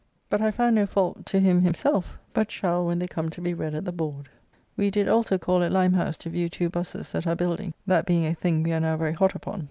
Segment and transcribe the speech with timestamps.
[0.31, 3.53] But I found no fault to him himself, but shall when they come to be
[3.53, 4.29] read at the Board.
[4.75, 8.25] We did also call at Limehouse to view two Busses that are building, that being
[8.25, 9.59] a thing we are now very hot upon.